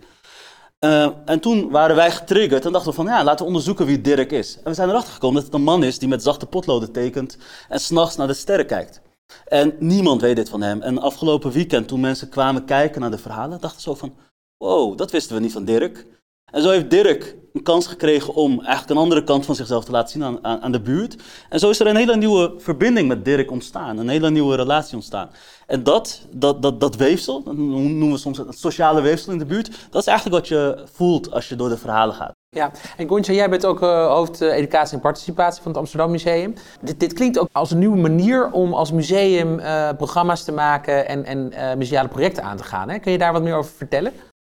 [0.78, 4.00] Eh, en toen waren wij getriggerd en dachten we van ja, laten we onderzoeken wie
[4.00, 4.56] Dirk is.
[4.56, 7.38] En we zijn erachter gekomen dat het een man is die met zachte potloden tekent
[7.68, 9.00] en s'nachts naar de sterren kijkt.
[9.44, 10.82] En niemand weet dit van hem.
[10.82, 14.14] En afgelopen weekend, toen mensen kwamen kijken naar de verhalen, dachten ze ook van
[14.56, 16.06] wow, dat wisten we niet van Dirk.
[16.52, 19.90] En zo heeft Dirk een kans gekregen om eigenlijk een andere kant van zichzelf te
[19.90, 21.16] laten zien aan, aan, de buurt.
[21.48, 24.94] En zo is er een hele nieuwe verbinding met Dirk ontstaan, een hele nieuwe relatie
[24.94, 25.30] ontstaan.
[25.66, 29.46] En dat, dat, dat, dat weefsel, dat noemen we soms het sociale weefsel in de
[29.46, 32.32] buurt, dat is eigenlijk wat je voelt als je door de verhalen gaat.
[32.48, 36.10] Ja, en Gonja, jij bent ook eh, hoofd eh, educatie en participatie van het Amsterdam
[36.10, 36.54] Museum.
[36.80, 41.08] Dit, dit klinkt ook als een nieuwe manier om als museum eh, programma's te maken
[41.08, 42.88] en, en museale projecten aan te gaan.
[42.88, 42.98] Hè?
[42.98, 44.12] Kun je daar wat meer over vertellen?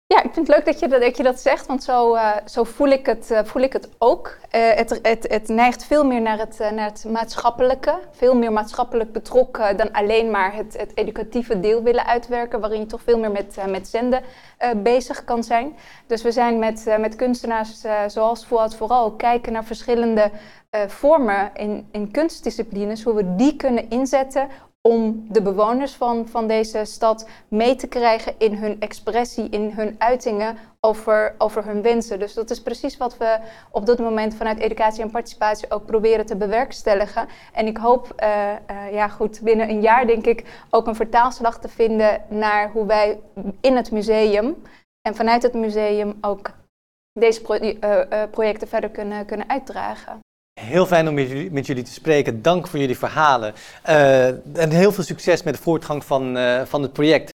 [0.09, 2.35] Ja, ik vind het leuk dat je dat, dat, je dat zegt, want zo, eh,
[2.45, 4.37] zo voel, ik het, eh, voel ik het ook.
[4.49, 9.11] Eh, het, het, het neigt veel meer naar het, naar het maatschappelijke, veel meer maatschappelijk
[9.11, 13.31] betrokken dan alleen maar het, het educatieve deel willen uitwerken, waarin je toch veel meer
[13.31, 14.23] met, met zenden
[14.77, 15.75] bezig kan zijn.
[16.05, 20.31] Dus we zijn met, met kunstenaars zoals Fuad vooral kijken naar verschillende
[20.87, 24.47] vormen in, in kunstdisciplines, hoe we die kunnen inzetten
[24.87, 29.95] om de bewoners van, van deze stad mee te krijgen in hun expressie, in hun
[29.97, 32.19] uitingen over, over hun wensen.
[32.19, 33.39] Dus dat is precies wat we
[33.71, 37.27] op dit moment vanuit educatie en participatie ook proberen te bewerkstelligen.
[37.53, 38.59] En ik hoop, eh, eh,
[38.91, 43.19] ja goed, binnen een jaar denk ik ook een vertaalslag te vinden naar hoe wij
[43.61, 44.63] in het museum
[45.01, 46.51] en vanuit het museum ook
[47.13, 47.41] deze
[47.79, 50.19] eh, projecten verder kunnen, kunnen uitdragen.
[50.59, 51.13] Heel fijn om
[51.51, 52.41] met jullie, te spreken.
[52.41, 53.53] Dank voor jullie verhalen.
[53.83, 57.31] Eh, en heel veel succes met de voortgang van, eh, van het project.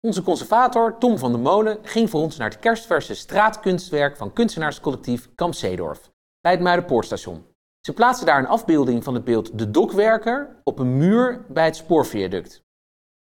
[0.00, 5.28] Onze conservator Tom van der Molen ging voor ons naar het kerstverse straatkunstwerk van kunstenaarscollectief
[5.34, 7.44] Kamp Zeedorf bij het Muidenpoortstation.
[7.80, 11.76] Ze plaatsen daar een afbeelding van het beeld De Dokwerker op een muur bij het
[11.76, 12.65] spoorviaduct.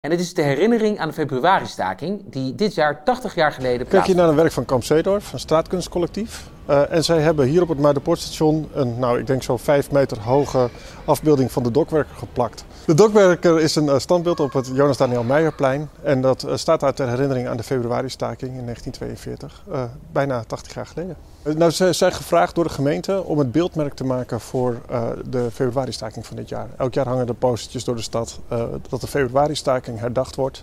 [0.01, 3.89] En het is de herinnering aan de februaristaking die dit jaar 80 jaar geleden Kijk
[3.89, 4.17] plaatsvond.
[4.17, 6.49] hier naar een werk van Kamp Zeedorf, een straatkunstcollectief.
[6.67, 10.21] Eh, en zij hebben hier op het Muidenpoortstation een, nou ik denk zo'n 5 meter
[10.21, 10.71] hoge
[11.05, 12.65] afbeelding van de dokwerker geplakt.
[12.87, 15.89] De dokwerker is een eh, standbeeld op het Jonas Daniel Meijerplein.
[16.03, 19.83] En dat eh, staat daar ter herinnering aan de februaristaking in 1942, eh,
[20.13, 21.17] bijna 80 jaar geleden.
[21.43, 25.09] Eh, nou, ze zijn gevraagd door de gemeente om het beeldmerk te maken voor eh,
[25.29, 26.69] de februaristaking van dit jaar.
[26.77, 30.63] Elk jaar hangen er postertjes door de stad eh, dat de februaristaking herdacht wordt.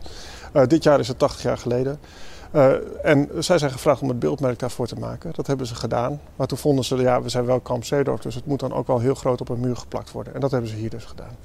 [0.67, 1.99] Dit jaar is het 80 jaar geleden.
[3.03, 5.31] En zij zijn gevraagd om het beeldmerk daarvoor te maken.
[5.35, 6.21] Dat hebben ze gedaan.
[6.35, 8.87] Maar toen vonden ze, ja, we zijn wel Kamp Zeedorf, dus het moet dan ook
[8.87, 10.33] wel heel groot op een muur geplakt worden.
[10.33, 11.35] En dat hebben ze hier dus gedaan.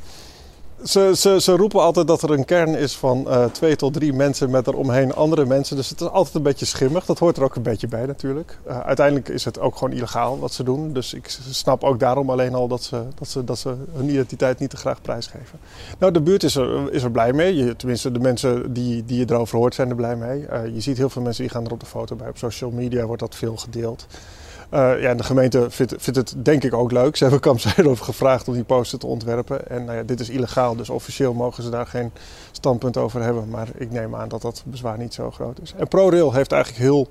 [0.84, 4.12] Ze, ze, ze roepen altijd dat er een kern is van eh, twee tot drie
[4.12, 5.76] mensen met eromheen andere mensen.
[5.76, 7.04] Dus het is altijd een beetje schimmig.
[7.04, 8.58] Dat hoort er ook een beetje bij natuurlijk.
[8.68, 10.92] Uh, uiteindelijk is het ook gewoon illegaal wat ze doen.
[10.92, 14.58] Dus ik snap ook daarom alleen al dat ze, dat ze, dat ze hun identiteit
[14.58, 15.58] niet te graag prijsgeven.
[15.98, 17.56] Nou, de buurt is er, is er blij mee.
[17.56, 20.40] Je, tenminste, de mensen die, die je erover hoort zijn er blij mee.
[20.40, 22.28] Uh, je ziet heel veel mensen die gaan er op de foto bij.
[22.28, 24.06] Op social media wordt dat veel gedeeld.
[24.74, 27.16] Uh, ja, de gemeente vindt, vindt, het denk ik ook leuk.
[27.16, 29.68] Ze hebben Kamp Zeedorf gevraagd om die poster te ontwerpen.
[29.68, 32.12] En nou ja, dit is illegaal, dus officieel mogen ze daar geen
[32.52, 33.48] standpunt over hebben.
[33.48, 35.74] Maar ik neem aan dat dat bezwaar niet zo groot is.
[35.76, 37.08] En ProRail heeft eigenlijk heel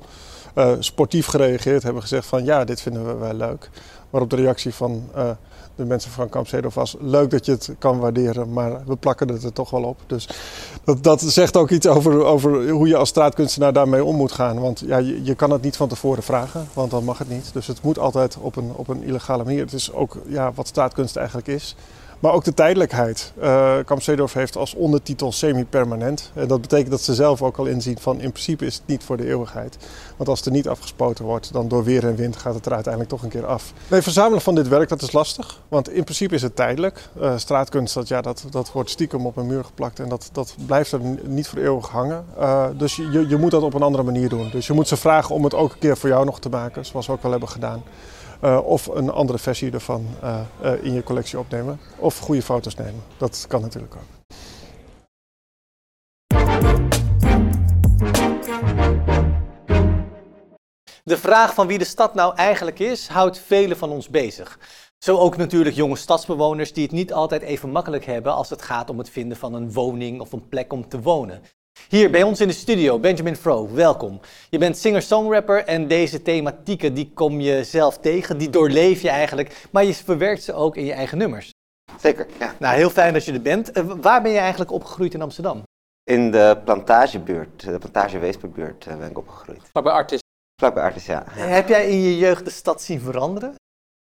[0.56, 1.84] uh, sportief gereageerd.
[1.84, 3.70] Hebben gezegd van ja, dit vinden we wel leuk.
[4.10, 5.30] Waarop de reactie van uh,
[5.76, 6.96] de mensen van Kamp Zeedorf was...
[7.00, 10.00] leuk dat je het kan waarderen, maar we plakken het er toch wel op.
[10.08, 10.30] Dus
[10.84, 14.60] dat, dat zegt ook iets over, over hoe je als straatkunstenaar daarmee om moet gaan.
[14.60, 17.50] Want ja, je, je, kan het niet van tevoren vragen, want dan mag het niet.
[17.54, 19.64] Dus het moet altijd op een, op een illegale manier.
[19.64, 21.76] Het is ook ja, wat straatkunst eigenlijk is.
[22.22, 23.34] Maar ook de tijdelijkheid.
[23.42, 26.32] Uh, Kamp Zeedorf heeft als ondertitel semi-permanent.
[26.34, 29.04] En dat betekent dat ze zelf ook al inzien van in principe is het niet
[29.04, 29.78] voor de eeuwigheid.
[30.18, 33.14] Want als er niet afgespoten wordt, dan door weer en wind gaat het er uiteindelijk
[33.14, 33.74] toch een keer af.
[33.88, 35.60] Nee, verzamelen van dit werk, dat is lastig.
[35.68, 37.10] Want in principe is het tijdelijk.
[37.22, 40.56] Uh, straatkunst, dat, ja, dat, dat wordt stiekem op een muur geplakt en dat, dat
[40.66, 42.26] blijft er niet voor eeuwig hangen.
[42.40, 44.50] Uh, dus je, je moet dat op een andere manier doen.
[44.52, 46.86] Dus je moet ze vragen om het ook een keer voor jou nog te maken,
[46.86, 47.84] zoals we ook wel hebben gedaan.
[48.44, 51.80] Uh, of een andere versie ervan uh, uh, in je collectie opnemen.
[51.98, 53.04] Of goede foto's nemen.
[53.18, 54.02] Dat kan natuurlijk ook.
[61.04, 64.60] De vraag van wie de stad nou eigenlijk is, houdt velen van ons bezig.
[64.98, 68.90] Zo ook natuurlijk jonge stadsbewoners die het niet altijd even makkelijk hebben als het gaat
[68.90, 71.42] om het vinden van een woning of een plek om te wonen.
[71.92, 74.20] Hier bij ons in de studio, Benjamin Fro, welkom.
[74.50, 79.68] Je bent singer-songrapper en deze thematieken die kom je zelf tegen, die doorleef je eigenlijk,
[79.72, 81.50] maar je verwerkt ze ook in je eigen nummers.
[82.00, 82.54] Zeker, ja.
[82.60, 83.78] Nou, heel fijn dat je er bent.
[83.78, 85.64] Uh, waar ben je eigenlijk opgegroeid in Amsterdam?
[86.04, 89.62] In de plantagebuurt, de plantage Weesperbuurt uh, ben ik opgegroeid.
[89.72, 90.20] Vlak bij Artis?
[90.62, 91.26] Vlak bij Artis, ja.
[91.36, 91.42] ja.
[91.42, 93.56] Heb jij in je jeugd de stad zien veranderen?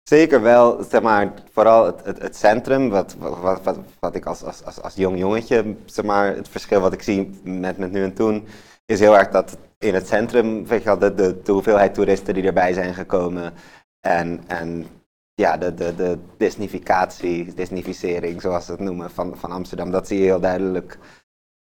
[0.10, 4.64] Zeker wel, zeg maar, vooral het, het, centrum, wat, wat, wat, wat ik als, als,
[4.64, 8.14] als, als jong jongetje, zeg maar, het verschil wat ik zie met, met nu en
[8.14, 8.48] toen,
[8.86, 12.74] is heel erg dat in het centrum, weet de, de, de hoeveelheid toeristen die erbij
[12.74, 13.54] zijn gekomen
[14.00, 14.88] en, en
[15.34, 20.18] ja, de, de, de disnificatie, disnificering, zoals ze het noemen, van, van Amsterdam, dat zie
[20.18, 20.98] je heel duidelijk.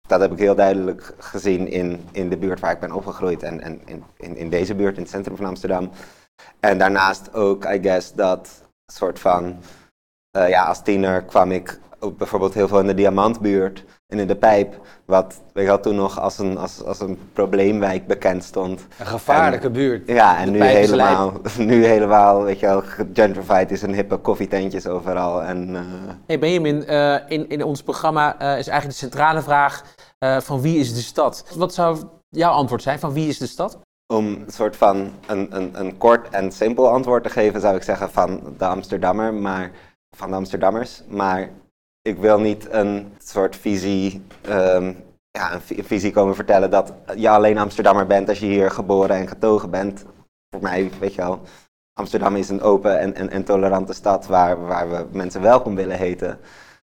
[0.07, 3.61] Dat heb ik heel duidelijk gezien in, in de buurt waar ik ben opgegroeid en,
[3.61, 5.91] en in, in, in deze buurt, in het centrum van Amsterdam.
[6.59, 9.57] En daarnaast ook, I guess, dat soort van,
[10.37, 14.27] uh, ja, als tiener kwam ik ook bijvoorbeeld heel veel in de Diamantbuurt en in
[14.27, 18.87] de Pijp, wat weet je toen nog als een, als, als een probleemwijk bekend stond.
[18.99, 20.07] Een gevaarlijke en, buurt.
[20.07, 25.43] Ja, en nu helemaal, nu helemaal, weet je wel, gentrified is een hippe koffietentjes overal.
[25.43, 25.79] En, uh...
[26.25, 29.83] Hey Benjamin, uh, in, in ons programma is eigenlijk de centrale vraag
[30.39, 31.45] van wie is de stad?
[31.55, 31.97] Wat zou
[32.29, 33.79] jouw antwoord zijn van wie is de stad?
[34.13, 37.83] Om een soort van een, een, een kort en simpel antwoord te geven, zou ik
[37.83, 39.71] zeggen van de Amsterdammer, maar
[40.17, 41.03] van de Amsterdammers.
[41.07, 41.49] Maar
[42.01, 47.57] ik wil niet een soort visie, um, ja, een visie komen vertellen dat je alleen
[47.57, 50.05] Amsterdammer bent als je hier geboren en getogen bent.
[50.49, 51.41] Voor mij, weet je wel,
[51.99, 55.97] Amsterdam is een open en, en, en tolerante stad waar, waar we mensen welkom willen
[55.97, 56.39] heten.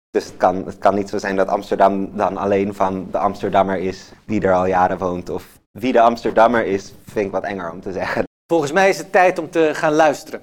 [0.09, 3.77] Dus het kan, het kan niet zo zijn dat Amsterdam dan alleen van de Amsterdammer
[3.77, 5.29] is die er al jaren woont.
[5.29, 8.23] Of wie de Amsterdammer is, vind ik wat enger om te zeggen.
[8.51, 10.41] Volgens mij is het tijd om te gaan luisteren.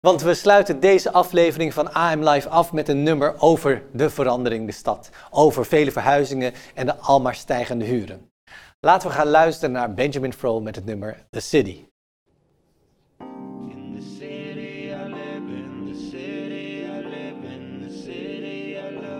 [0.00, 4.66] Want we sluiten deze aflevering van AM Live af met een nummer over de verandering
[4.66, 5.10] de stad.
[5.30, 8.30] Over vele verhuizingen en de almaar stijgende huren.
[8.80, 11.86] Laten we gaan luisteren naar Benjamin Froll met het nummer The City.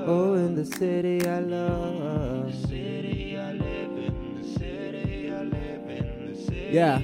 [0.07, 2.29] Oh, in the city I love.
[6.71, 7.01] Yeah.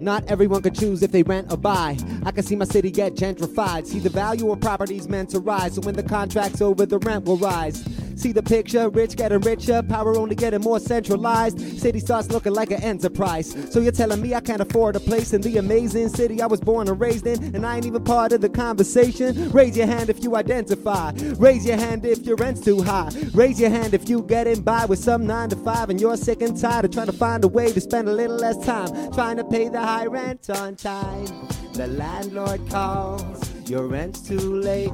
[0.00, 1.96] Not everyone could choose if they rent or buy.
[2.24, 3.86] I can see my city get gentrified.
[3.86, 5.76] See the value of properties meant to rise.
[5.76, 7.84] So when the contract's over, the rent will rise.
[8.16, 11.58] See the picture, rich getting richer, power only getting more centralized.
[11.78, 13.56] City starts looking like an enterprise.
[13.72, 16.60] So you're telling me I can't afford a place in the amazing city I was
[16.60, 19.50] born and raised in, and I ain't even part of the conversation?
[19.50, 21.12] Raise your hand if you identify.
[21.38, 23.10] Raise your hand if your rent's too high.
[23.34, 26.42] Raise your hand if you getting by with some nine to five and you're sick
[26.42, 29.36] and tired of trying to find a way to spend a little less time trying
[29.36, 31.26] to pay the high rent on time.
[31.74, 34.90] The landlord calls, your rent's too late.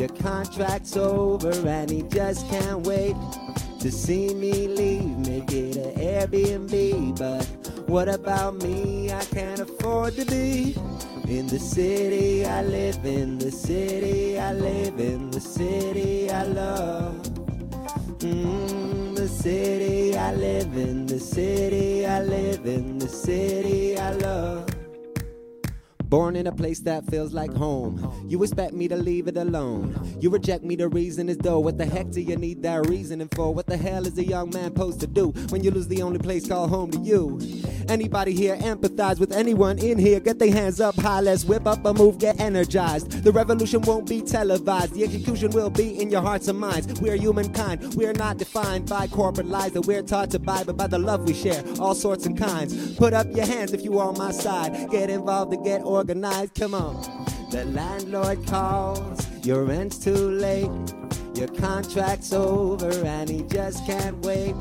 [0.00, 3.14] Your contract's over and he just can't wait.
[3.80, 7.18] To see me leave, make it an Airbnb.
[7.18, 7.44] But
[7.86, 9.12] what about me?
[9.12, 10.74] I can't afford to be
[11.28, 17.16] in the city I live in, the city I live in, the city I love.
[18.20, 24.69] Mm, the city I live in, the city I live in, the city I love.
[26.10, 28.26] Born in a place that feels like home.
[28.28, 30.18] You expect me to leave it alone.
[30.18, 31.60] You reject me, the reason is though.
[31.60, 33.54] What the heck do you need that reasoning for?
[33.54, 36.18] What the hell is a young man supposed to do when you lose the only
[36.18, 37.38] place called home to you?
[37.88, 40.18] Anybody here empathize with anyone in here?
[40.18, 43.22] Get their hands up high, let's whip up a move, get energized.
[43.22, 47.00] The revolution won't be televised, the execution will be in your hearts and minds.
[47.00, 50.88] We're humankind, we're not defined by corporate lies that we're taught to buy, but by
[50.88, 52.96] the love we share, all sorts and kinds.
[52.96, 54.90] Put up your hands if you are on my side.
[54.90, 57.26] Get involved and get organized, come on.
[57.50, 60.70] The landlord calls, your rent's too late.
[61.34, 64.54] Your contract's over and he just can't wait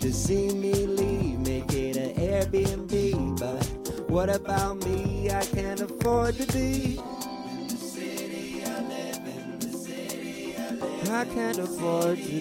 [0.00, 1.38] to see me leave.
[1.38, 5.30] Make it an Airbnb, but what about me?
[5.30, 6.98] I can't afford to be.
[6.98, 12.40] in the city I live in, the city I live I can't afford to be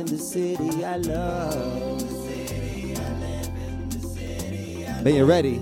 [0.00, 2.14] in the city I love.
[5.02, 5.60] Ben je ready?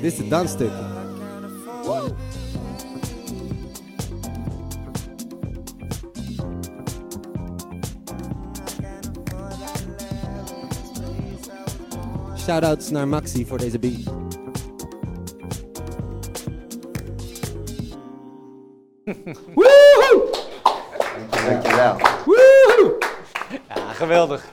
[0.00, 0.93] Dit is het dansstuk.
[12.44, 14.04] Shoutouts naar Maxi voor deze beat.
[21.46, 21.96] Dankjewel.
[23.68, 24.52] Ja, geweldig.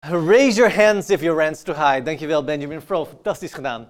[0.00, 2.04] Raise your hands if your rent's too high.
[2.04, 3.88] Dankjewel Benjamin Fro, fantastisch gedaan.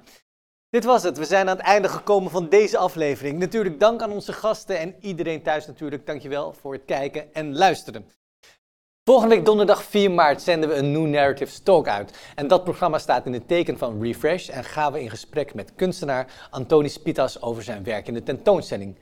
[0.70, 1.18] Dit was het.
[1.18, 3.38] We zijn aan het einde gekomen van deze aflevering.
[3.38, 6.06] Natuurlijk dank aan onze gasten en iedereen thuis natuurlijk.
[6.06, 8.06] Dankjewel voor het kijken en luisteren.
[9.10, 12.18] Volgende week donderdag 4 maart zenden we een New Narratives Talk uit.
[12.34, 15.74] En dat programma staat in het teken van Refresh en gaan we in gesprek met
[15.74, 18.98] kunstenaar Antonis Pitas over zijn werk in de tentoonstelling.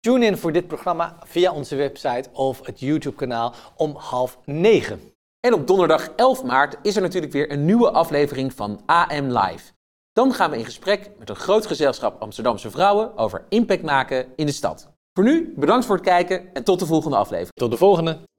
[0.00, 5.00] Tune in voor dit programma via onze website of het YouTube kanaal om half negen.
[5.40, 9.72] En op donderdag 11 maart is er natuurlijk weer een nieuwe aflevering van AM Live.
[10.12, 14.46] Dan gaan we in gesprek met een groot gezelschap Amsterdamse vrouwen over impact maken in
[14.46, 14.90] de stad.
[15.12, 17.54] Voor nu, bedankt voor het kijken en tot de volgende aflevering.
[17.54, 18.30] Tot de volgende.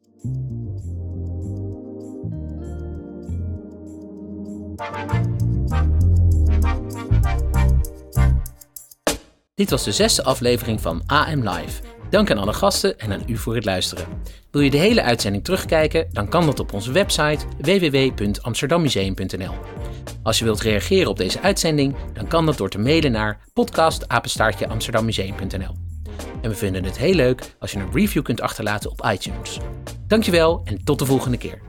[9.56, 11.82] Dit was de zesde aflevering van AM Live.
[12.10, 14.06] Dank aan alle gasten en aan u voor het luisteren.
[14.52, 16.08] Wil je de hele uitzending terugkijken?
[16.12, 19.54] Dan kan dat op onze website www.amsterdammuseum.nl.
[20.24, 25.76] Als je wilt reageren op deze uitzending, dan kan dat door te mailen naar podcastapenstaartjeamsterdammuseum.nl.
[26.42, 29.58] En we vinden het heel leuk als je een review kunt achterlaten op iTunes.
[30.08, 31.62] Dankjewel en tot de volgende keer.